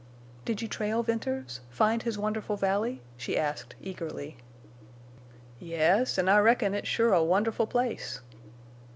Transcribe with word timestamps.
"Did 0.45 0.63
you 0.63 0.67
trail 0.67 1.03
Venters—find 1.03 2.01
his 2.01 2.17
wonderful 2.17 2.55
valley?" 2.57 3.03
she 3.17 3.37
asked, 3.37 3.75
eagerly. 3.79 4.37
"Yes, 5.59 6.17
an' 6.17 6.27
I 6.27 6.39
reckon 6.39 6.73
it's 6.73 6.87
sure 6.87 7.13
a 7.13 7.23
wonderful 7.23 7.67
place." 7.67 8.19